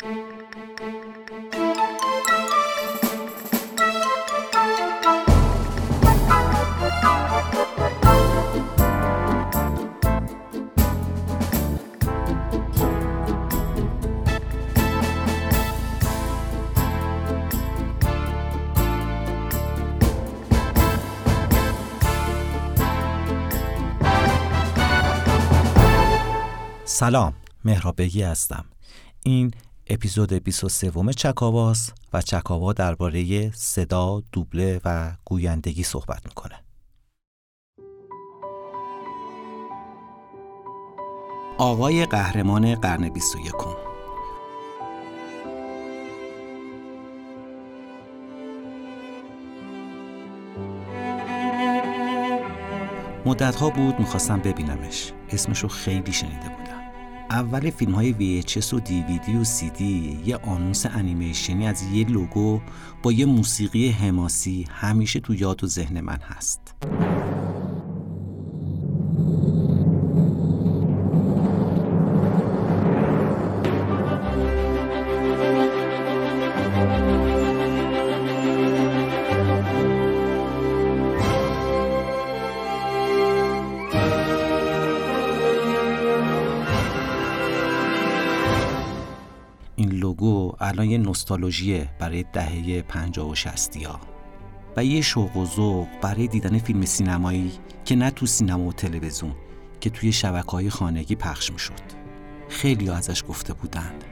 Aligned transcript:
سلام 0.00 0.12
مهرابگی 27.64 28.22
هستم. 28.22 28.64
این 29.22 29.54
اپیزود 29.92 30.32
23 30.32 31.12
چکاواست 31.12 31.94
و 32.12 32.22
چکاوا 32.22 32.72
درباره 32.72 33.50
صدا، 33.50 34.22
دوبله 34.32 34.80
و 34.84 35.12
گویندگی 35.24 35.82
صحبت 35.82 36.26
می‌کنه. 36.26 36.54
آقای 41.58 42.06
قهرمان 42.06 42.74
قرن 42.74 43.08
21 43.08 43.54
مدت 53.26 53.56
ها 53.56 53.70
بود 53.70 54.00
می‌خواستم 54.00 54.40
ببینمش. 54.40 55.12
اسمشو 55.28 55.68
خیلی 55.68 56.12
شنیده 56.12 56.48
بودم. 56.48 56.59
اول 57.30 57.70
فیلم 57.70 57.92
های 57.92 58.42
VHS 58.42 58.72
و 58.72 58.78
DVD 58.78 59.28
و 59.28 59.44
CD 59.44 59.80
یه 60.26 60.36
آنونس 60.36 60.86
انیمیشنی 60.86 61.66
از 61.66 61.82
یه 61.82 62.08
لوگو 62.08 62.60
با 63.02 63.12
یه 63.12 63.26
موسیقی 63.26 63.88
حماسی 63.88 64.66
همیشه 64.70 65.20
تو 65.20 65.34
یاد 65.34 65.64
و 65.64 65.66
ذهن 65.66 66.00
من 66.00 66.18
هست. 66.22 66.74
الان 90.70 90.90
یه 90.90 90.98
نوستالژیه 90.98 91.88
برای 91.98 92.24
دهه 92.32 92.82
50 92.82 93.28
و 93.28 93.34
60 93.34 93.76
ها 93.76 94.00
و 94.76 94.84
یه 94.84 95.00
شوق 95.00 95.36
و 95.36 95.46
ذوق 95.46 95.88
برای 96.02 96.26
دیدن 96.26 96.58
فیلم 96.58 96.84
سینمایی 96.84 97.52
که 97.84 97.96
نه 97.96 98.10
تو 98.10 98.26
سینما 98.26 98.64
و 98.64 98.72
تلویزیون 98.72 99.34
که 99.80 99.90
توی 99.90 100.12
شبکه 100.12 100.50
های 100.50 100.70
خانگی 100.70 101.14
پخش 101.14 101.52
می‌شد. 101.52 102.00
خیلی 102.48 102.90
ازش 102.90 103.24
گفته 103.28 103.52
بودند. 103.52 104.04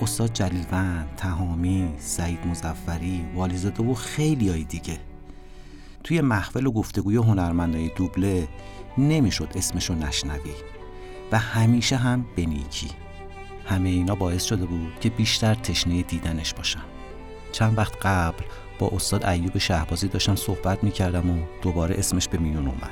استاد 0.00 0.32
جلیلوند، 0.32 1.08
تهامی، 1.16 1.88
سعید 1.98 2.46
مزفری، 2.46 3.24
والیزاده 3.34 3.82
و 3.82 3.94
خیلی 3.94 4.48
های 4.48 4.64
دیگه. 4.64 4.98
توی 6.04 6.20
محفل 6.20 6.66
و 6.66 6.72
گفتگوی 6.72 7.16
هنرمندای 7.16 7.90
دوبله 7.96 8.48
نمی‌شد 8.98 9.48
اسمشو 9.54 9.94
نشنوی. 9.94 10.54
و 11.32 11.38
همیشه 11.38 11.96
هم 11.96 12.26
به 12.36 12.46
نیکی 12.46 12.90
همه 13.66 13.88
اینا 13.88 14.14
باعث 14.14 14.44
شده 14.44 14.66
بود 14.66 14.92
که 15.00 15.10
بیشتر 15.10 15.54
تشنه 15.54 16.02
دیدنش 16.02 16.54
باشم. 16.54 16.84
چند 17.52 17.78
وقت 17.78 18.06
قبل 18.06 18.44
با 18.78 18.90
استاد 18.92 19.26
ایوب 19.26 19.58
شهبازی 19.58 20.08
داشتم 20.08 20.36
صحبت 20.36 20.84
می‌کردم 20.84 21.30
و 21.30 21.36
دوباره 21.62 21.94
اسمش 21.98 22.28
به 22.28 22.38
میون 22.38 22.66
اومد. 22.66 22.90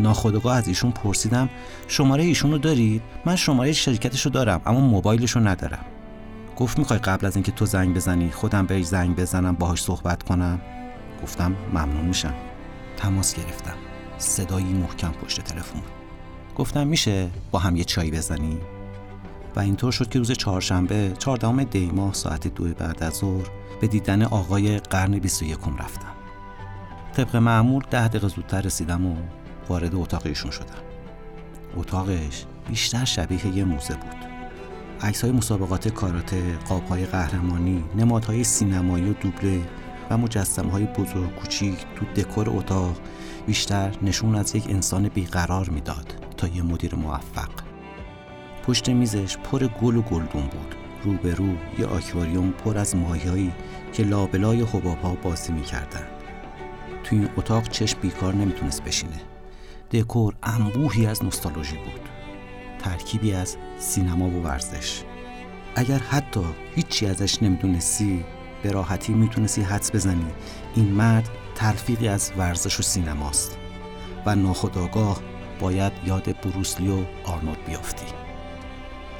ناخودآگاه 0.00 0.56
از 0.56 0.68
ایشون 0.68 0.90
پرسیدم 0.90 1.48
شماره 1.88 2.24
ایشون 2.24 2.50
رو 2.50 2.58
دارید؟ 2.58 3.02
من 3.24 3.36
شماره 3.36 3.72
شرکتش 3.72 4.22
رو 4.26 4.30
دارم 4.30 4.60
اما 4.66 4.80
موبایلش 4.80 5.30
رو 5.30 5.48
ندارم. 5.48 5.84
گفت 6.56 6.78
می‌خوای 6.78 6.98
قبل 6.98 7.26
از 7.26 7.36
اینکه 7.36 7.52
تو 7.52 7.66
زنگ 7.66 7.94
بزنی 7.96 8.30
خودم 8.30 8.66
بهش 8.66 8.84
زنگ 8.84 9.16
بزنم 9.16 9.54
باهاش 9.54 9.82
صحبت 9.82 10.22
کنم؟ 10.22 10.60
گفتم 11.22 11.56
ممنون 11.72 12.04
میشم. 12.04 12.34
تماس 12.96 13.34
گرفتم. 13.34 13.74
صدایی 14.18 14.72
محکم 14.72 15.12
پشت 15.12 15.40
تلفن. 15.40 15.82
گفتم 16.56 16.86
میشه 16.86 17.30
با 17.50 17.58
هم 17.58 17.76
یه 17.76 17.84
چای 17.84 18.10
بزنی؟ 18.10 18.58
و 19.56 19.60
اینطور 19.60 19.92
شد 19.92 20.08
که 20.08 20.18
روز 20.18 20.32
چهارشنبه 20.32 21.12
چهاردهم 21.18 21.64
دی 21.64 21.90
ماه 21.94 22.14
ساعت 22.14 22.48
دو 22.48 22.64
بعد 22.64 23.02
از 23.02 23.14
ظهر 23.14 23.46
به 23.80 23.86
دیدن 23.86 24.22
آقای 24.22 24.78
قرن 24.78 25.18
21 25.18 25.58
رفتم. 25.78 26.12
طبق 27.16 27.36
معمول 27.36 27.82
ده 27.90 28.08
دقیقه 28.08 28.28
زودتر 28.28 28.60
رسیدم 28.60 29.06
و 29.06 29.16
وارد 29.68 29.94
اتاق 29.94 30.26
ایشون 30.26 30.50
شدم. 30.50 30.82
اتاقش 31.76 32.44
بیشتر 32.68 33.04
شبیه 33.04 33.46
یه 33.46 33.64
موزه 33.64 33.94
بود. 33.94 34.28
عکس 35.00 35.22
های 35.22 35.32
مسابقات 35.32 35.88
کاراته، 35.88 36.56
قاب 36.68 36.88
های 36.88 37.06
قهرمانی، 37.06 37.84
نمادهای 37.96 38.44
سینمایی 38.44 39.10
و 39.10 39.12
دوبله 39.12 39.60
و 40.10 40.18
مجسمه 40.18 40.72
های 40.72 40.84
بزرگ 40.84 41.34
کوچیک 41.34 41.78
تو 41.96 42.22
دکور 42.22 42.50
اتاق 42.50 42.96
بیشتر 43.46 43.94
نشون 44.02 44.34
از 44.34 44.54
یک 44.54 44.66
انسان 44.70 45.08
بیقرار 45.08 45.68
می‌داد 45.68 46.14
تا 46.36 46.48
یه 46.48 46.62
مدیر 46.62 46.94
موفق. 46.94 47.48
پشت 48.68 48.88
میزش 48.88 49.36
پر 49.36 49.66
گل 49.66 49.96
و 49.96 50.02
گلدون 50.02 50.42
بود. 50.42 50.74
روبرو 51.02 51.48
یه 51.78 51.86
آکواریوم 51.86 52.50
پر 52.50 52.78
از 52.78 52.96
ماهیایی 52.96 53.52
که 53.92 54.02
لابلای 54.02 54.62
حبابها 54.62 55.14
بازی 55.14 55.52
می‌کردن. 55.52 56.06
تو 57.04 57.16
این 57.16 57.28
اتاق 57.36 57.68
چشم 57.68 57.98
بیکار 58.00 58.34
نمی‌تونست 58.34 58.84
بشینه. 58.84 59.20
دکور 59.92 60.34
انبوهی 60.42 61.06
از 61.06 61.24
نوستالژی 61.24 61.76
بود. 61.76 62.08
ترکیبی 62.78 63.32
از 63.32 63.56
سینما 63.78 64.28
و 64.28 64.42
ورزش. 64.42 65.02
اگر 65.76 65.98
حتی 65.98 66.44
هیچی 66.74 67.06
ازش 67.06 67.42
نمی‌دونستی 67.42 68.24
به 68.62 68.70
راحتی 68.70 69.12
می‌تونستی 69.12 69.62
حدس 69.62 69.94
بزنی. 69.94 70.26
این 70.74 70.88
مرد 70.88 71.28
تلفیقی 71.54 72.08
از 72.08 72.32
ورزش 72.38 72.80
و 72.80 72.82
سینماست 72.82 73.58
و 74.26 74.34
ناخداگاه 74.34 75.20
باید 75.60 75.92
یاد 76.06 76.40
بروسلی 76.40 76.88
و 76.88 77.04
آرنولد 77.24 77.64
بیافتی. 77.66 78.27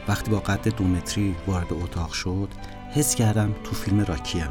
وقتی 0.09 0.31
با 0.31 0.39
قد 0.39 0.69
دو 0.77 0.85
متری 0.85 1.35
وارد 1.47 1.73
اتاق 1.73 2.13
شد 2.13 2.49
حس 2.91 3.15
کردم 3.15 3.55
تو 3.65 3.75
فیلم 3.75 4.01
راکیم. 4.01 4.49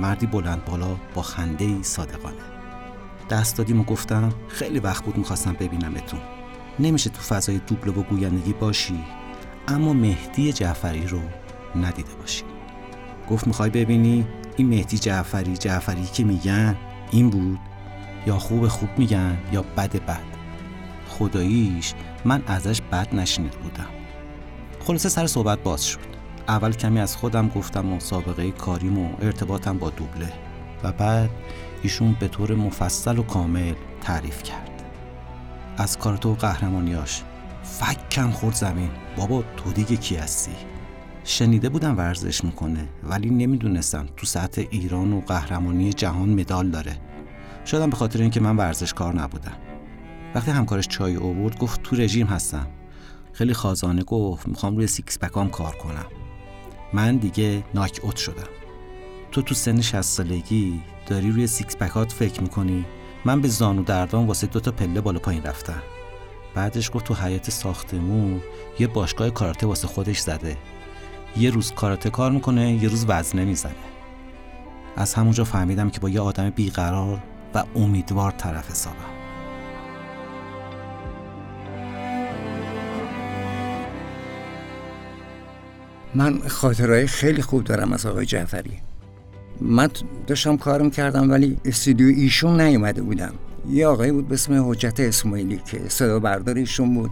مردی 0.00 0.26
بلند 0.26 0.64
بالا 0.64 0.96
با 1.14 1.22
خنده 1.22 1.64
ای 1.64 1.82
صادقانه. 1.82 2.36
دست 3.30 3.56
دادیم 3.56 3.80
و 3.80 3.84
گفتم 3.84 4.32
خیلی 4.48 4.78
وقت 4.78 5.04
بود 5.04 5.18
می‌خواستم 5.18 5.52
ببینمتون. 5.52 6.20
نمیشه 6.78 7.10
تو 7.10 7.20
فضای 7.22 7.58
دوبله 7.58 7.92
و 7.92 8.02
گویندگی 8.02 8.52
باشی 8.52 9.04
اما 9.68 9.92
مهدی 9.92 10.52
جعفری 10.52 11.06
رو 11.06 11.20
ندیده 11.76 12.14
باشی. 12.20 12.42
گفت 13.30 13.46
می‌خوای 13.46 13.70
ببینی 13.70 14.26
این 14.56 14.68
مهدی 14.68 14.98
جعفری 14.98 15.56
جعفری 15.56 16.04
که 16.04 16.24
میگن 16.24 16.76
این 17.10 17.30
بود؟ 17.30 17.58
یا 18.26 18.38
خوب 18.38 18.68
خوب 18.68 18.88
میگن 18.98 19.38
یا 19.52 19.62
بد 19.62 20.04
بد؟ 20.06 20.22
خداییش 21.08 21.94
من 22.24 22.42
ازش 22.46 22.80
بد 22.80 23.14
نشنید 23.14 23.52
بودم. 23.52 24.05
خلاصه 24.86 25.08
سر 25.08 25.26
صحبت 25.26 25.62
باز 25.62 25.84
شد. 25.84 26.00
اول 26.48 26.72
کمی 26.72 27.00
از 27.00 27.16
خودم 27.16 27.48
گفتم 27.48 27.92
و 27.92 28.00
سابقه 28.00 28.50
کاریم 28.50 28.98
و 28.98 29.08
ارتباطم 29.20 29.78
با 29.78 29.90
دوبله. 29.90 30.32
و 30.82 30.92
بعد 30.92 31.30
ایشون 31.82 32.16
به 32.20 32.28
طور 32.28 32.54
مفصل 32.54 33.18
و 33.18 33.22
کامل 33.22 33.74
تعریف 34.00 34.42
کرد. 34.42 34.82
از 35.76 35.98
کاراته 35.98 36.26
و 36.26 36.32
و 36.32 36.34
قهرمانیاش. 36.34 37.22
فکم 37.62 38.30
خورد 38.30 38.54
زمین. 38.54 38.90
بابا 39.16 39.44
تو 39.56 39.72
دیگه 39.72 39.96
کی 39.96 40.16
هستی؟ 40.16 40.52
شنیده 41.24 41.68
بودم 41.68 41.98
ورزش 41.98 42.44
می‌کنه 42.44 42.88
ولی 43.02 43.30
نمی‌دونستم 43.30 44.08
تو 44.16 44.26
سطح 44.26 44.64
ایران 44.70 45.12
و 45.12 45.20
قهرمانی 45.20 45.92
جهان 45.92 46.28
مدال 46.28 46.70
داره. 46.70 46.96
شدم 47.66 47.90
به 47.90 47.96
خاطر 47.96 48.20
اینکه 48.20 48.40
من 48.40 48.56
ورزشکار 48.56 49.14
نبودم. 49.14 49.56
وقتی 50.34 50.50
همکارش 50.50 50.88
چای 50.88 51.16
آورد 51.16 51.58
گفت 51.58 51.82
تو 51.82 51.96
رژیم 51.96 52.26
هستم. 52.26 52.66
خیلی 53.36 53.54
خازانه 53.54 54.02
گفت 54.02 54.48
می‌خوام 54.48 54.76
روی 54.76 54.86
six-pack 54.86 55.18
ام 55.18 55.50
کار 55.50 55.76
کنم. 55.76 56.06
من 56.92 57.16
دیگه 57.16 57.64
ناک 57.74 58.00
اوت 58.02 58.16
شدم. 58.16 58.48
تو 59.32 59.42
تو 59.42 59.54
سن 59.54 59.80
60 59.80 60.00
سالگی 60.00 60.80
داری 61.06 61.30
روی 61.30 61.46
سیکس 61.46 61.76
پکات 61.76 62.12
فکر 62.12 62.42
می‌کنی؟ 62.42 62.84
من 63.24 63.40
به 63.40 63.48
زانو 63.48 63.82
دردان 63.82 64.26
واسه 64.26 64.46
دو 64.46 64.60
تا 64.60 64.70
پله 64.70 65.00
بالا 65.00 65.18
پایین 65.18 65.42
رفتم. 65.42 65.82
بعدش 66.54 66.90
گفت 66.94 67.04
تو 67.04 67.14
حیات 67.14 67.50
ساختمون 67.50 68.42
یه 68.78 68.86
باشگاه 68.86 69.30
کاراته 69.30 69.66
واسه 69.66 69.88
خودش 69.88 70.18
زده. 70.18 70.56
یه 71.36 71.50
روز 71.50 71.72
کاراته 71.72 72.10
کار 72.10 72.30
می‌کنه 72.30 72.72
یه 72.72 72.88
روز 72.88 73.04
وزنه 73.08 73.44
می‌زنه. 73.44 73.74
از 74.96 75.14
همونجا 75.14 75.44
فهمیدم 75.44 75.90
که 75.90 76.00
با 76.00 76.08
یه 76.08 76.20
آدم 76.20 76.50
بیقرار 76.50 77.22
و 77.54 77.64
امیدوار 77.74 78.30
طرف 78.30 78.70
حسابم. 78.70 79.15
من 86.16 86.38
خاطرهای 86.48 87.06
خیلی 87.06 87.42
خوب 87.42 87.64
دارم 87.64 87.92
از 87.92 88.06
آقای 88.06 88.26
جعفری. 88.26 88.78
من 89.60 89.88
داشتم 90.26 90.56
کارم 90.56 90.90
کردم 90.90 91.30
ولی 91.30 91.58
استودیو 91.64 92.06
ایشون 92.06 92.60
نیومده 92.60 93.02
بودم. 93.02 93.32
یه 93.70 93.86
آقایی 93.86 94.12
بود 94.12 94.28
به 94.28 94.34
اسم 94.34 94.70
حجت 94.70 95.00
اسماعیلی 95.00 95.60
که 95.70 95.80
صدا 95.88 96.20
بردار 96.20 96.54
ایشون 96.54 96.94
بود. 96.94 97.10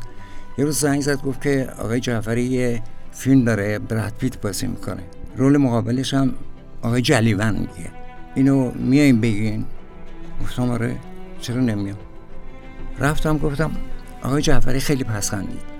یه 0.58 0.64
روز 0.64 0.78
زنگ 0.78 1.00
زد 1.00 1.22
گفت 1.22 1.42
که 1.42 1.68
آقای 1.78 2.00
جعفری 2.00 2.42
یه 2.42 2.82
فیلم 3.12 3.44
داره 3.44 3.78
براد 3.78 4.12
پیت 4.18 4.40
بازی 4.40 4.66
می‌کنه. 4.66 5.02
رول 5.36 5.56
مقابلش 5.56 6.14
هم 6.14 6.34
آقای 6.82 7.02
جلیون 7.02 7.52
میگه. 7.52 7.90
اینو 8.34 8.70
میاییم 8.70 9.20
بگین. 9.20 9.64
گفتم 10.42 10.70
آره 10.70 10.96
چرا 11.40 11.60
نمیام 11.60 11.98
رفتم 12.98 13.38
گفتم 13.38 13.70
آقای 14.22 14.42
جعفری 14.42 14.80
خیلی 14.80 15.04
پسندید 15.04 15.73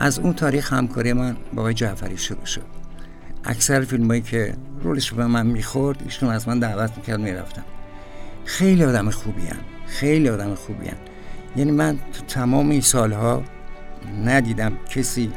از 0.00 0.18
اون 0.18 0.32
تاریخ 0.32 0.72
همکاری 0.72 1.12
من 1.12 1.36
با 1.54 1.62
آقای 1.62 1.74
جعفری 1.74 2.16
شروع 2.16 2.44
شد. 2.44 2.66
اکثر 3.44 3.80
فیلمایی 3.80 4.20
که 4.20 4.54
رولش 4.82 5.12
به 5.12 5.26
من 5.26 5.46
می‌خورد 5.46 6.02
ایشون 6.04 6.28
از 6.28 6.48
من 6.48 6.58
دعوت 6.58 6.96
می‌کرد 6.96 7.20
می‌رفتم. 7.20 7.64
خیلی 8.44 8.84
آدم 8.84 9.10
خوبی 9.10 9.46
هم. 9.46 9.56
خیلی 9.86 10.28
آدم 10.28 10.54
خوبی 10.54 10.88
هم. 10.88 10.96
یعنی 11.56 11.70
من 11.70 11.98
تو 12.12 12.24
تمام 12.24 12.70
این 12.70 12.80
سالها 12.80 13.42
ندیدم 14.24 14.72
کسی 14.90 15.32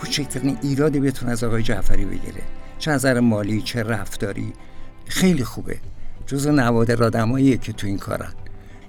کوچکترین 0.00 0.58
ایرادی 0.62 1.00
بتونه 1.00 1.32
از 1.32 1.44
آقای 1.44 1.62
جعفری 1.62 2.04
بگیره. 2.04 2.42
چه 2.78 2.90
نظر 2.90 3.20
مالی 3.20 3.62
چه 3.62 3.82
رفتاری. 3.82 4.52
خیلی 5.06 5.44
خوبه. 5.44 5.76
جز 6.26 6.46
نوادر 6.46 7.04
آدماییه 7.04 7.56
که 7.56 7.72
تو 7.72 7.86
این 7.86 7.98
کارن. 7.98 8.32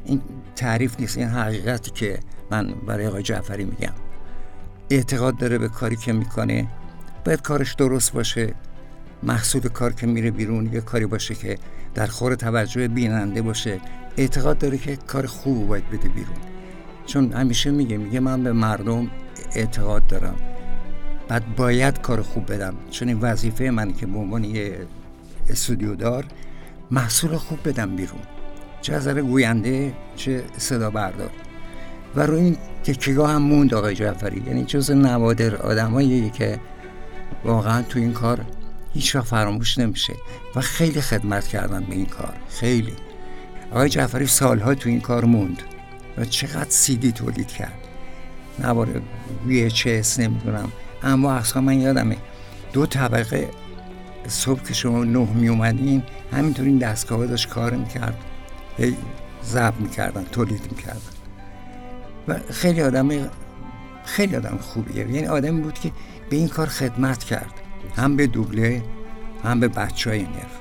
این 0.05 0.21
تعریف 0.55 0.99
نیست 0.99 1.17
این 1.17 1.27
حقیقتی 1.27 1.91
که 1.91 2.19
من 2.51 2.73
برای 2.87 3.07
آقای 3.07 3.23
جعفری 3.23 3.65
میگم. 3.65 3.93
اعتقاد 4.89 5.37
داره 5.37 5.57
به 5.57 5.67
کاری 5.67 5.95
که 5.95 6.13
می‌کنه. 6.13 6.67
باید 7.25 7.41
کارش 7.41 7.73
درست 7.73 8.13
باشه. 8.13 8.53
محصول 9.23 9.61
کار 9.61 9.93
که 9.93 10.07
میره 10.07 10.31
بیرون 10.31 10.73
یه 10.73 10.81
کاری 10.81 11.05
باشه 11.05 11.35
که 11.35 11.57
در 11.93 12.05
خور 12.05 12.35
توجه 12.35 12.87
بیننده 12.87 13.41
باشه. 13.41 13.79
اعتقاد 14.17 14.57
داره 14.57 14.77
که 14.77 14.95
کار 14.95 15.25
خوب 15.25 15.67
باید 15.67 15.89
بده 15.89 16.09
بیرون. 16.09 16.35
چون 17.05 17.33
همیشه 17.33 17.71
میگه 17.71 17.97
میگه 17.97 18.19
من 18.19 18.43
به 18.43 18.51
مردم 18.51 19.11
اعتقاد 19.55 20.07
دارم. 20.07 20.35
بعد 21.27 21.55
باید 21.55 22.01
کار 22.01 22.21
خوب 22.21 22.53
بدم. 22.53 22.73
چون 22.91 23.07
این 23.07 23.19
وظیفه 23.19 23.69
من 23.69 23.93
که 23.93 24.05
به 24.05 24.17
عنوان 24.17 24.43
یه 24.43 24.77
استودیو 25.49 25.95
دار 25.95 26.25
محصول 26.91 27.37
خوب 27.37 27.59
بدم 27.69 27.95
بیرون. 27.95 28.21
چه 28.81 28.93
از 28.93 29.07
گوینده 29.07 29.93
چه 30.15 30.43
صدا 30.57 30.89
بردار. 30.89 31.29
و 32.17 32.21
روی 32.21 32.39
این 32.39 32.57
تکیگاه 32.83 33.31
هم 33.31 33.41
موند 33.41 33.73
آقای 33.73 33.95
جعفری. 33.95 34.43
یعنی 34.47 34.63
جز 34.63 34.91
نوادر 34.91 35.55
آدمایی 35.55 36.29
که 36.29 36.59
واقعا 37.45 37.81
تو 37.81 37.99
این 37.99 38.13
کار 38.13 38.45
هیچ 38.93 39.15
وقت 39.15 39.25
فراموش 39.25 39.77
نمیشه. 39.77 40.13
و 40.55 40.61
خیلی 40.61 41.01
خدمت 41.01 41.47
کردن 41.47 41.83
به 41.83 41.95
این 41.95 42.05
کار. 42.05 42.33
خیلی. 42.49 42.93
آقای 43.71 43.89
جعفری 43.89 44.27
سالها 44.27 44.75
تو 44.75 44.89
این 44.89 45.01
کار 45.01 45.25
موند. 45.25 45.63
و 46.17 46.25
چقدر 46.25 46.69
سیدی 46.69 47.11
تولید 47.11 47.47
کرد. 47.47 47.77
نوار 48.59 48.87
VHS 49.47 50.19
نمی‌دونم. 50.19 50.71
اما 51.03 51.33
اصلا 51.33 51.61
من 51.61 51.81
یادمه. 51.81 52.17
دو 52.73 52.85
طبقه 52.85 53.49
صبح 54.27 54.63
که 54.63 54.73
شما 54.73 55.03
نه 55.03 55.27
می 55.33 55.47
اومدین 55.47 56.03
همینطور 56.31 56.65
این 56.65 56.77
دستگاه 56.77 57.25
داشت 57.25 57.49
کار 57.49 57.73
می‌کرد. 57.73 58.17
هی 58.77 58.95
ضبط 59.45 59.73
می‌کردن 59.79 60.23
تولید 60.23 60.61
می‌کردن. 60.71 61.16
و 62.27 62.39
خیلی 62.51 62.81
آدم 62.81 63.09
خیلی 64.05 64.35
آدم 64.35 64.57
خوبیه. 64.61 64.97
یعنی 64.97 65.27
آدمی 65.27 65.61
بود 65.61 65.73
که 65.73 65.91
به 66.29 66.35
این 66.35 66.47
کار 66.47 66.67
خدمت 66.67 67.23
کرد. 67.23 67.53
هم 67.95 68.15
به 68.15 68.27
دوبله 68.27 68.83
هم 69.43 69.59
به 69.59 69.67
بچه 69.67 70.09
های 70.09 70.21
نرف 70.21 70.59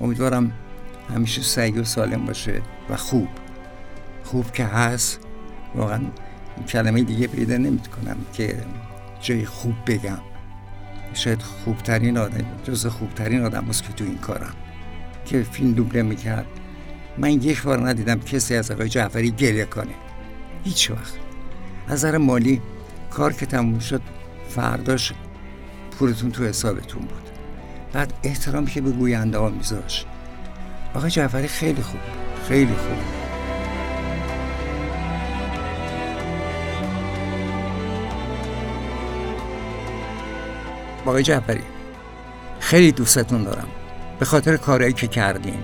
امیدوارم 0.00 0.52
همیشه 1.14 1.42
سعی 1.42 1.72
و 1.72 1.84
سالم 1.84 2.26
باشه 2.26 2.62
و 2.90 2.96
خوب. 2.96 3.28
خوب 4.24 4.52
که 4.52 4.64
هست. 4.64 5.20
واقعا 5.74 6.00
کلمه 6.68 7.02
دیگه 7.02 7.26
پیدا 7.26 7.56
نمی 7.56 7.78
کنم 7.78 8.16
که 8.32 8.56
جای 9.20 9.44
خوب 9.44 9.74
بگم. 9.86 10.18
شاید 11.14 11.42
خوبترین 11.42 12.18
آدم 12.18 12.44
جز 12.64 12.86
خوبترین 12.86 13.44
آدم 13.44 13.64
هست 13.64 13.82
که 13.82 13.92
تو 13.92 14.04
این 14.04 14.18
کارم. 14.18 14.54
که 15.26 15.42
فیلم 15.42 15.72
دوبله 15.72 16.02
می‌کرد. 16.02 16.46
من 17.18 17.30
یک 17.30 17.62
بار 17.62 17.88
ندیدم 17.88 18.20
کسی 18.20 18.54
از 18.54 18.70
آقای 18.70 18.88
جعفری 18.88 19.30
گریه 19.30 19.64
کنه. 19.64 19.94
هیچ 20.64 20.90
وقت. 20.90 21.14
از 21.86 21.92
نظر 21.92 22.18
مالی 22.18 22.62
کار 23.10 23.32
که 23.32 23.46
تموم 23.46 23.78
شد 23.78 24.02
فرداش 24.48 25.12
پولتون 25.98 26.30
تو 26.30 26.44
حسابتون 26.44 27.02
بود. 27.02 27.30
بعد 27.92 28.12
احترامی 28.22 28.66
که 28.66 28.80
به 28.80 28.90
گوینده 28.90 29.38
ها 29.38 29.48
میذاشت. 29.48 30.06
آقای 30.94 31.10
جعفری 31.10 31.48
خیلی 31.48 31.82
خوب 31.82 32.00
خیلی 32.48 32.74
خوب. 32.74 32.98
آقای 41.06 41.22
جعفری 41.22 41.62
خیلی 42.60 42.92
دوستتون 42.92 43.44
دارم. 43.44 43.68
به 44.18 44.24
خاطر 44.24 44.56
کارهایی 44.56 44.92
که 44.92 45.06
کردین. 45.06 45.58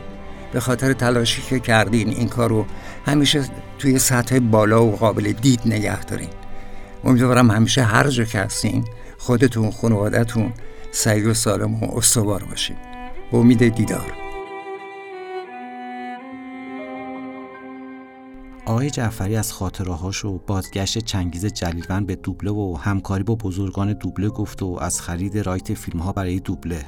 به 0.52 0.60
خاطر 0.60 0.92
تلاشی 0.92 1.42
که 1.42 1.60
کردین 1.60 2.08
این 2.08 2.28
کار 2.28 2.48
رو 2.48 2.66
همیشه 3.06 3.44
توی 3.78 3.98
سطح 3.98 4.38
بالا 4.38 4.84
و 4.84 4.96
قابل 4.96 5.32
دید 5.32 5.60
نگه 5.66 6.04
دارین. 6.04 6.28
امیدوارم 7.04 7.50
همیشه 7.50 7.82
هر 7.82 8.08
جا 8.08 8.24
که 8.24 8.38
هستین 8.38 8.84
خودتون 9.18 9.70
خانوادتون 9.70 10.52
سعی 10.92 11.22
و 11.22 11.34
سالم 11.34 11.74
و 11.74 11.96
استوار 11.96 12.44
باشید 12.44 12.76
با 13.32 13.38
امید 13.38 13.68
دیدار. 13.68 14.12
آقای 18.66 18.90
جعفری 18.90 19.36
از 19.36 19.52
خاطرهاش 19.52 20.24
و 20.24 20.38
بازگشت 20.38 20.98
چنگیز 20.98 21.46
جلیلوند 21.46 22.06
به 22.06 22.16
دوبله 22.16 22.50
و 22.50 22.76
همکاری 22.80 23.24
با 23.24 23.34
بزرگان 23.34 23.92
دوبله 23.92 24.28
گفت 24.28 24.62
و 24.62 24.78
از 24.80 25.00
خرید 25.00 25.38
رایت 25.38 25.74
فیلم 25.74 26.00
ها 26.00 26.12
برای 26.12 26.40
دوبله. 26.40 26.84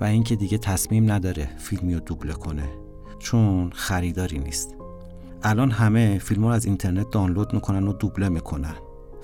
و 0.00 0.04
اینکه 0.04 0.36
دیگه 0.36 0.58
تصمیم 0.58 1.12
نداره 1.12 1.48
فیلمی 1.58 1.94
رو 1.94 2.00
دوبله 2.00 2.32
کنه. 2.32 2.81
چون 3.22 3.70
خریداری 3.74 4.38
نیست. 4.38 4.74
الان 5.42 5.70
همه 5.70 6.18
فیلم 6.18 6.44
رو 6.44 6.48
از 6.48 6.64
اینترنت 6.64 7.10
دانلود 7.10 7.54
می‌کنن 7.54 7.88
و 7.88 7.92
دوبله 7.92 8.28
می‌کنن 8.28 8.74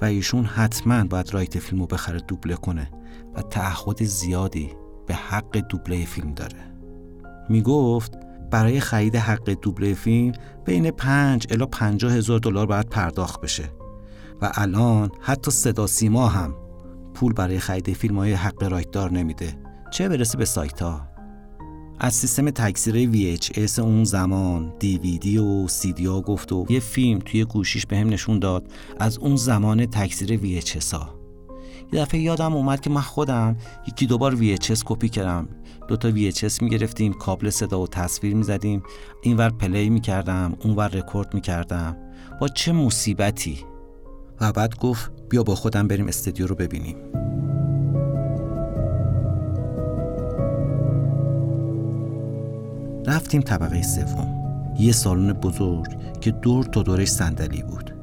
و 0.01 0.05
ایشون 0.05 0.45
حتما 0.45 1.05
باید 1.05 1.35
رایت 1.35 1.59
فیلم 1.59 1.81
رو 1.81 1.87
بخره 1.87 2.21
دوبله 2.21 2.55
کنه 2.55 2.91
و 3.35 3.43
تعهد 3.43 4.05
زیادی 4.05 4.71
به 5.07 5.15
حق 5.15 5.57
دوبله 5.69 6.05
فیلم 6.05 6.35
داره. 6.35 6.73
می‌گفت 7.49 8.13
برای 8.51 8.81
خرید 8.81 9.17
حق 9.17 9.51
دوبله 9.63 9.95
فیلم 9.95 10.33
بین 10.65 10.91
5 10.91 11.47
الا 11.51 11.67
50 11.67 12.13
هزار 12.13 12.39
دلار 12.39 12.67
باید 12.67 12.89
پرداخت 12.89 13.41
بشه 13.41 13.65
و 14.43 14.53
الان 14.55 15.11
حتی 15.21 15.51
صدا 15.51 15.87
سیما 15.87 16.29
هم 16.29 16.55
پول 17.15 17.33
برای 17.33 17.59
خرید 17.59 17.93
فیلم 17.93 18.19
های 18.19 18.33
حق 18.33 18.63
رایت 18.63 18.91
دار 18.91 19.13
نمیده. 19.13 19.55
چه 19.91 20.09
برسه 20.09 20.39
به 20.39 20.45
سایت 20.45 20.83
ها 20.83 21.18
از 22.01 22.15
سیستم 22.15 22.51
تکثیر 22.51 23.11
VHS 23.11 23.79
اون 23.79 24.05
زمان 24.05 24.73
DVD 24.81 25.27
و 25.27 25.69
CD 25.69 26.07
ها 26.07 26.21
گفت 26.21 26.53
و 26.53 26.67
یه 26.69 26.81
فیلم 26.81 27.19
توی 27.19 27.45
گوشیش 27.45 27.87
به 27.87 27.97
هم 27.97 28.09
نشون 28.09 28.39
داد 28.39 28.73
از 29.01 29.19
اون 29.19 29.37
زمان 29.37 29.87
تکثیر 29.87 30.39
VHS 30.39 30.93
ها. 30.93 31.19
یه 31.93 32.01
دفعه 32.01 32.21
یادم 32.21 32.53
اومد 32.53 32.81
که 32.81 32.91
من 32.91 33.01
خودم 33.01 33.57
یکی 33.89 34.07
دوبار 34.07 34.37
VHS 34.37 34.83
کپی 34.85 35.09
کردم. 35.09 35.49
دوتا 35.89 36.11
VHS 36.11 36.63
می‌گرفتیم 36.63 37.13
کابل 37.13 37.51
صدا 37.51 37.81
و 37.81 37.87
تصویر 37.87 38.35
می‌زدیم. 38.35 38.83
اینور 39.23 39.51
play 39.51 39.91
می‌کردم 39.91 40.57
اونور 40.65 40.89
رکورد 40.89 41.35
می‌کردم. 41.35 41.97
با 42.41 42.49
چه 42.49 42.73
مصیبتی؟ 42.73 43.59
و 44.41 44.53
بعد 44.53 44.79
گفت 44.79 45.11
بیا 45.29 45.43
با 45.43 45.55
خودم 45.55 45.89
بریم 45.89 46.07
استودیو 46.09 46.47
رو 46.47 46.55
ببینیم. 46.55 46.97
رفتیم 53.09 53.43
طبقه 53.43 53.83
سوم. 53.83 54.35
یه 54.79 54.93
سالن 54.93 55.33
بزرگ 55.33 56.21
که 56.21 56.31
دور 56.31 56.65
تا 56.65 56.83
دورش 56.83 57.09
صندلی 57.09 57.63
بود. 57.63 57.95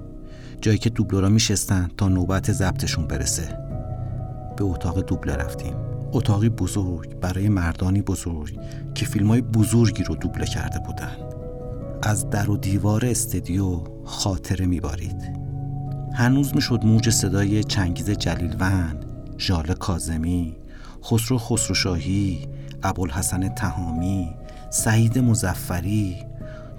جایی 0.62 0.78
که 0.78 0.90
دوبلورا 0.90 1.30
میشستن 1.30 1.90
تا 1.98 2.08
نوبت 2.08 2.52
ضبطشون 2.52 3.08
برسه. 3.08 3.58
به 4.58 4.64
اتاق 4.64 5.02
دوبله 5.02 5.36
رفتیم. 5.36 5.74
اتاقی 6.12 6.50
بزرگ 6.50 7.20
برای 7.20 7.50
مردانی 7.50 8.02
بزرگ 8.02 8.60
که 8.96 9.06
فیلم 9.06 9.28
های 9.28 9.42
بزرگی 9.42 10.04
رو 10.04 10.16
دوبله 10.16 10.46
کرده 10.46 10.80
بودن. 10.80 11.16
از 12.04 12.30
در 12.30 12.50
و 12.50 12.58
دیوار 12.58 13.06
استدیو 13.06 13.80
خاطره 14.06 14.66
میبارید. 14.66 15.46
هنوز 16.14 16.56
می‌شد 16.56 16.80
موج 16.84 17.10
صدای 17.10 17.64
چنگیز 17.64 18.10
جلیلوند 18.10 19.06
ژاله 19.38 19.74
کازمی 19.74 20.56
خسرو 21.04 21.38
خسروشاهی 21.38 22.48
ابوالحسن 22.84 23.50
تهامی 23.50 24.36
سعید 24.76 25.20
مزفری 25.20 26.18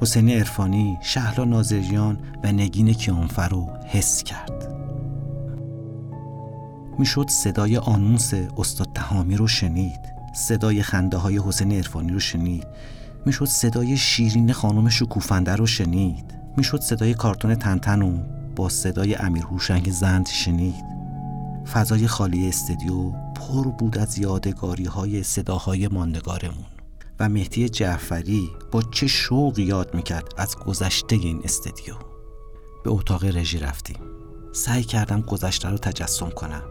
حسین 0.00 0.31
عرفانی 0.31 0.99
شهلا 1.03 1.45
نازریان 1.45 2.19
و 2.45 2.53
نگین 2.53 2.93
کیانفر 2.93 3.49
رو 3.49 3.69
حس 3.87 4.23
کرد. 4.23 4.75
می‌شد 6.99 7.29
صدای 7.29 7.76
آنونس 7.76 8.35
استاد 8.35 8.88
تهامی 8.95 9.37
رو 9.37 9.49
شنید 9.49 10.00
صدای 10.35 10.83
خنده 10.83 11.17
های 11.17 11.38
حسین 11.38 11.73
عرفانی 11.73 12.12
رو 12.12 12.21
شنید 12.21 12.67
می‌شد 13.26 13.45
صدای 13.45 13.97
شیرین 13.97 14.53
خانم 14.53 14.88
شکوفنده 14.88 15.57
رو 15.57 15.67
شنید 15.67 16.38
می‌شد 16.57 16.81
صدای 16.81 17.15
کارتون 17.15 17.55
تنتن 17.55 18.26
با 18.57 18.69
صدای 18.69 19.15
امیر 19.15 19.43
هوشنگ 19.43 19.91
زند 19.91 20.29
شنید. 20.29 20.85
فضای 21.73 22.07
خالی 22.07 22.49
استدیو 22.49 23.11
پر 23.11 23.69
بود 23.69 23.99
از 23.99 24.19
یادگاری 24.19 24.85
های 24.85 25.23
صداهای 25.23 25.88
ماندگارمون. 25.88 26.75
و 27.21 27.29
مهدی 27.29 27.69
جعفری 27.69 28.51
با 28.71 28.83
چه 28.83 29.07
شوقی 29.07 29.63
یاد 29.63 29.95
می‌کرد 29.95 30.35
از 30.37 30.57
گذشته 30.57 31.17
این 31.17 31.41
استدیو؟ 31.45 31.95
به 32.85 32.91
اتاق 32.91 33.25
رژی 33.25 33.59
رفتیم. 33.59 33.97
سعی 34.53 34.85
کردم 34.85 35.21
گذشته 35.21 35.69
رو 35.69 35.79
تجسم 35.79 36.31
کنم. 36.31 36.63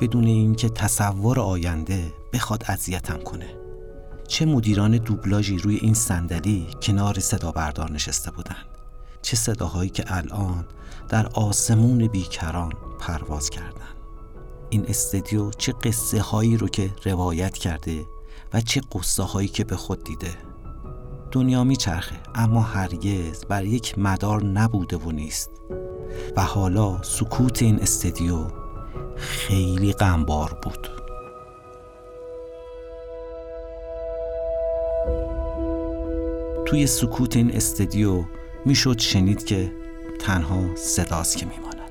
بدون 0.00 0.24
اینکه 0.24 0.68
تصور 0.68 1.40
آینده 1.40 2.12
بخواد 2.32 2.64
اذیتم 2.66 3.18
کنه. 3.18 3.56
چه 4.28 4.46
مدیران 4.46 4.96
دوبلاژی 4.96 5.58
روی 5.58 5.76
این 5.76 5.94
صندلی 5.94 6.66
کنار 6.82 7.20
صدا 7.20 7.52
بردار 7.52 7.92
نشسته 7.92 8.30
بودند 8.30 8.66
چه 9.22 9.36
صداهایی 9.36 9.90
که 9.90 10.04
الان 10.06 10.64
در 11.08 11.26
آسمون 11.26 12.06
بیکران 12.06 12.72
پرواز 13.00 13.50
کردن. 13.50 13.94
این 14.70 14.86
استدیو 14.88 15.50
چه 15.50 15.72
قصه 15.72 16.20
هایی 16.20 16.56
رو 16.56 16.68
که 16.68 16.90
روایت 17.04 17.58
کرده 17.58 18.06
و 18.52 18.60
چه 18.60 18.80
قصه 18.92 19.22
هایی 19.22 19.48
که 19.48 19.64
به 19.64 19.76
خود 19.76 20.04
دیده. 20.04 20.34
دنیا 21.30 21.64
میچرخه 21.64 22.16
اما 22.34 22.60
هرگز 22.60 23.44
بر 23.44 23.64
یک 23.64 23.98
مدار 23.98 24.44
نبوده 24.44 24.96
و 24.96 25.12
نیست. 25.12 25.50
و 26.36 26.42
حالا 26.42 27.02
سکوت 27.02 27.62
این 27.62 27.80
استدیو 27.80 28.46
خیلی 29.16 29.92
غمبار 29.92 30.58
بود. 30.62 30.88
توی 36.66 36.86
سکوت 36.86 37.36
این 37.36 37.56
استدیو 37.56 38.24
می‌شد 38.64 38.98
شنید 38.98 39.44
که 39.44 39.72
تنها 40.20 40.76
صداست 40.76 41.36
که 41.36 41.46
میماند. 41.46 41.90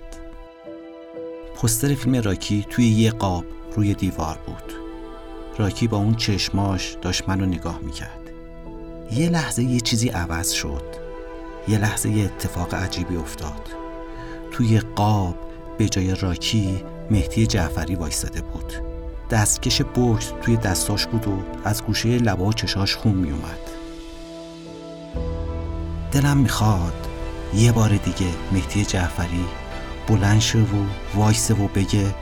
پستر 1.55 1.93
فیلم 1.93 2.15
راکی 2.15 2.65
توی 2.69 2.87
یه 2.87 3.11
قاب 3.11 3.45
روی 3.75 3.93
دیوار 3.93 4.39
بود. 4.45 4.84
راکی 5.57 5.87
با 5.87 5.97
اون 5.97 6.15
چشماش 6.15 6.97
داشت 7.01 7.29
منو 7.29 7.45
نگاه 7.45 7.79
می‌کرد. 7.79 8.19
یه 9.11 9.29
لحظه 9.29 9.63
یه 9.63 9.79
چیزی 9.79 10.09
عوض 10.09 10.51
شد. 10.51 10.83
یه 11.67 11.77
لحظه 11.77 12.09
یه 12.09 12.25
اتفاق 12.25 12.73
عجیبی 12.73 13.15
افتاد. 13.15 13.69
توی 14.51 14.79
قاب 14.79 15.35
به 15.77 15.89
جای 15.89 16.15
راکی 16.15 16.83
مهدی 17.11 17.47
جعفری 17.47 17.95
وایستاده 17.95 18.41
بود. 18.41 18.73
دستکش 19.29 19.81
بوکس 19.81 20.31
توی 20.41 20.57
دستاش 20.57 21.07
بود 21.07 21.27
و 21.27 21.43
از 21.63 21.83
گوشه 21.83 22.09
لبا 22.09 22.45
و 22.45 22.53
چشاش 22.53 22.95
خون 22.95 23.13
میومد 23.13 23.59
دلم 26.11 26.37
می‌خواد 26.37 27.07
یه 27.53 27.71
بار 27.71 27.89
دیگه 27.89 28.31
مهدی 28.51 28.85
جعفری 28.85 29.45
بلند 30.07 30.39
شه 30.39 30.59
و 30.59 30.85
وایسه 31.15 31.53
و 31.53 31.67
بگه 31.67 32.15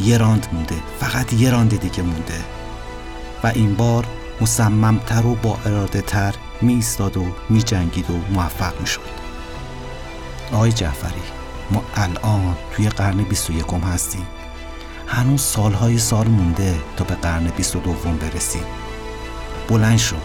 یه 0.00 0.18
راند 0.18 0.46
مونده. 0.52 0.74
فقط 1.00 1.32
یه 1.32 1.50
راند 1.50 1.80
دیگه 1.80 2.02
مونده. 2.02 2.44
و 3.44 3.46
این 3.46 3.74
بار 3.74 4.06
مصممتر 4.40 5.26
و 5.26 5.34
با 5.34 5.58
اراده 5.66 6.00
تر 6.00 6.34
می 6.60 6.72
ایستاد 6.74 7.16
و 7.16 7.24
می 7.48 7.62
جنگید 7.62 8.10
و 8.10 8.14
موفق 8.30 8.80
می 8.80 8.86
شد 8.86 9.00
آقای 10.52 10.72
جعفری 10.72 11.22
ما 11.70 11.82
الان 11.94 12.56
توی 12.72 12.88
قرن 12.88 13.16
21 13.16 13.64
هستیم. 13.92 14.26
هنوز 15.06 15.42
سالهای 15.42 15.98
سال 15.98 16.26
مونده 16.28 16.74
تا 16.96 17.04
به 17.04 17.14
قرن 17.14 17.44
22 17.44 17.92
برسیم. 17.92 18.64
بلند 19.68 19.98
شو. 19.98 20.16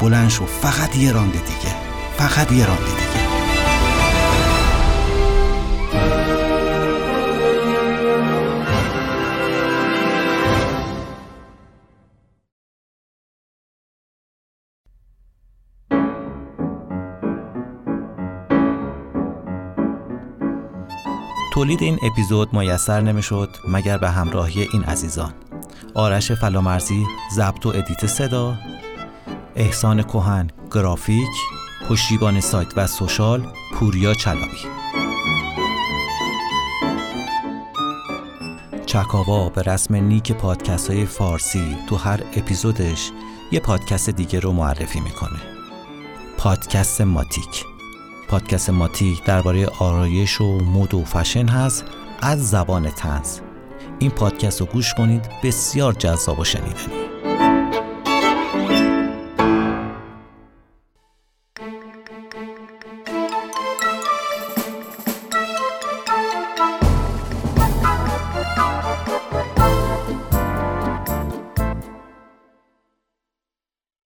بلند 0.00 0.30
شو. 0.30 0.46
فقط 0.46 0.96
یه 0.96 1.12
راند 1.12 1.32
دیگه. 1.32 1.74
فقط 2.16 2.52
یه 2.52 2.66
راند 2.66 2.84
دیگه. 2.84 3.07
تولید 21.58 21.82
این 21.82 21.98
اپیزود 22.02 22.52
میسر 22.52 23.00
نمی‌شد 23.00 23.56
مگر 23.68 23.98
به 23.98 24.10
همراهی 24.10 24.68
این 24.72 24.84
عزیزان. 24.84 25.32
آرش 25.94 26.32
فلامرزی 26.32 27.06
ضبط 27.32 27.66
و 27.66 27.68
edit 27.68 28.06
صدا 28.06 28.56
احسان 29.56 30.02
کوهن 30.02 30.50
گرافیک 30.72 31.28
پشتیبان 31.88 32.40
سایت 32.40 32.78
و 32.78 32.86
social 32.86 33.46
پوریا 33.74 34.14
چلابی 34.14 34.58
چکاوا 38.86 39.48
به 39.48 39.62
رسم 39.62 39.94
نیک 39.94 40.32
پادکست 40.32 40.90
های 40.90 41.06
فارسی 41.06 41.76
تو 41.88 41.96
هر 41.96 42.20
اپیزودش 42.36 43.10
یه 43.52 43.60
پادکست 43.60 44.10
دیگه 44.10 44.40
رو 44.40 44.52
معرفی 44.52 45.00
می‌کنه. 45.00 45.40
پادکست 46.36 47.00
ماتیک. 47.00 47.64
پادکست 48.28 48.70
ماتی 48.70 49.20
درباره 49.24 49.66
آرایش 49.66 50.40
و 50.40 50.58
مد 50.58 50.94
و 50.94 51.04
فشن 51.04 51.48
هست 51.48 51.84
از 52.22 52.50
زبان 52.50 52.90
تنز 52.90 53.38
این 53.98 54.10
پادکست 54.10 54.60
رو 54.60 54.66
گوش 54.66 54.94
کنید 54.94 55.28
بسیار 55.42 55.92
جذاب 55.92 56.38
و 56.38 56.44
شنیدنی. 56.44 57.27